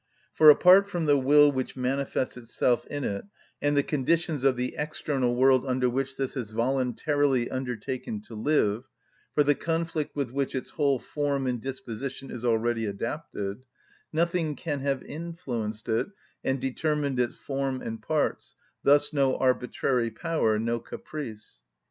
For 0.33 0.49
apart 0.49 0.89
from 0.89 1.05
the 1.05 1.15
will 1.15 1.51
which 1.51 1.75
manifests 1.77 2.35
itself 2.35 2.87
in 2.87 3.03
it, 3.03 3.23
and 3.61 3.77
the 3.77 3.83
conditions 3.83 4.43
of 4.43 4.55
the 4.55 4.73
external 4.75 5.35
world 5.35 5.63
under 5.63 5.87
which 5.91 6.17
this 6.17 6.33
has 6.33 6.49
voluntarily 6.49 7.51
undertaken 7.51 8.19
to 8.21 8.33
live, 8.33 8.85
for 9.35 9.43
the 9.43 9.53
conflict 9.53 10.15
with 10.15 10.31
which 10.31 10.55
its 10.55 10.71
whole 10.71 10.97
form 10.97 11.45
and 11.45 11.61
disposition 11.61 12.31
is 12.31 12.43
already 12.43 12.87
adapted, 12.87 13.61
nothing 14.11 14.55
can 14.55 14.79
have 14.79 15.03
influenced 15.03 15.87
it 15.87 16.07
and 16.43 16.59
determined 16.59 17.19
its 17.19 17.35
form 17.35 17.79
and 17.79 18.01
parts, 18.01 18.55
thus 18.81 19.13
no 19.13 19.35
arbitrary 19.35 20.09
power, 20.09 20.57
no 20.57 20.79
caprice. 20.79 21.61